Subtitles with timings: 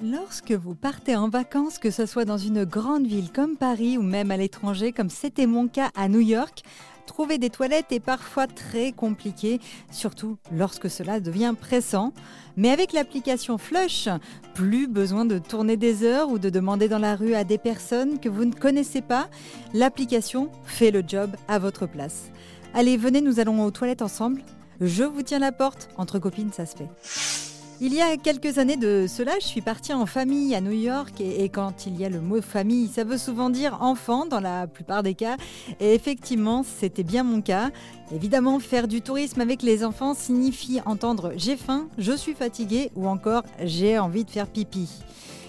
[0.00, 4.02] Lorsque vous partez en vacances, que ce soit dans une grande ville comme Paris ou
[4.02, 6.62] même à l'étranger, comme c'était mon cas à New York,
[7.06, 9.60] trouver des toilettes est parfois très compliqué,
[9.90, 12.12] surtout lorsque cela devient pressant.
[12.56, 14.08] Mais avec l'application Flush,
[14.54, 18.18] plus besoin de tourner des heures ou de demander dans la rue à des personnes
[18.18, 19.28] que vous ne connaissez pas.
[19.74, 22.30] L'application fait le job à votre place.
[22.72, 24.42] Allez, venez, nous allons aux toilettes ensemble.
[24.80, 27.51] Je vous tiens la porte, entre copines, ça se fait.
[27.84, 31.20] Il y a quelques années de cela, je suis partie en famille à New York
[31.20, 34.68] et, quand il y a le mot famille, ça veut souvent dire enfant dans la
[34.68, 35.36] plupart des cas.
[35.80, 37.70] Et effectivement, c'était bien mon cas.
[38.14, 43.08] Évidemment, faire du tourisme avec les enfants signifie entendre j'ai faim, je suis fatigué ou
[43.08, 44.88] encore j'ai envie de faire pipi.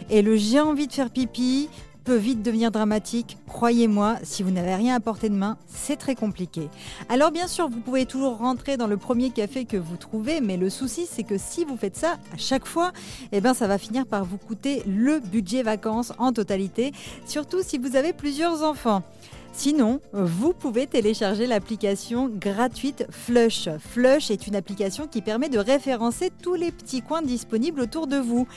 [0.09, 1.69] Et le j'ai envie de faire pipi,
[2.03, 3.37] peut vite devenir dramatique.
[3.47, 6.69] Croyez-moi, si vous n'avez rien à portée de main, c'est très compliqué.
[7.09, 10.57] Alors bien sûr, vous pouvez toujours rentrer dans le premier café que vous trouvez, mais
[10.57, 12.91] le souci c'est que si vous faites ça à chaque fois,
[13.31, 16.91] eh ben ça va finir par vous coûter le budget vacances en totalité,
[17.25, 19.03] surtout si vous avez plusieurs enfants.
[19.55, 23.69] Sinon, vous pouvez télécharger l'application gratuite Flush.
[23.79, 28.17] Flush est une application qui permet de référencer tous les petits coins disponibles autour de
[28.17, 28.47] vous.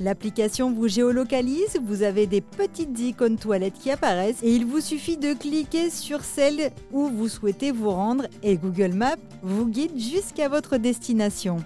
[0.00, 5.18] L'application vous géolocalise, vous avez des petites icônes toilettes qui apparaissent et il vous suffit
[5.18, 10.48] de cliquer sur celle où vous souhaitez vous rendre et Google Maps vous guide jusqu'à
[10.48, 11.58] votre destination.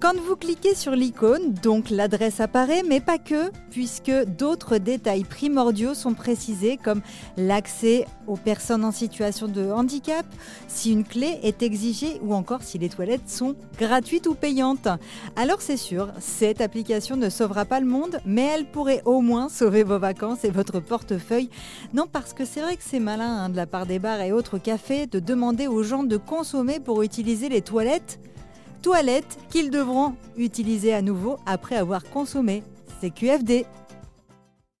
[0.00, 5.92] Quand vous cliquez sur l'icône, donc l'adresse apparaît, mais pas que, puisque d'autres détails primordiaux
[5.92, 7.02] sont précisés comme
[7.36, 10.24] l'accès aux personnes en situation de handicap,
[10.68, 14.86] si une clé est exigée ou encore si les toilettes sont gratuites ou payantes.
[15.34, 19.48] Alors c'est sûr, cette application ne sauvera pas le monde, mais elle pourrait au moins
[19.48, 21.50] sauver vos vacances et votre portefeuille.
[21.92, 24.30] Non, parce que c'est vrai que c'est malin hein, de la part des bars et
[24.30, 28.20] autres cafés de demander aux gens de consommer pour utiliser les toilettes
[28.82, 32.62] toilettes qu'ils devront utiliser à nouveau après avoir consommé.
[33.00, 33.66] C'est QFD.